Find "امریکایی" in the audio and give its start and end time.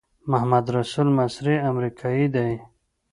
1.69-2.27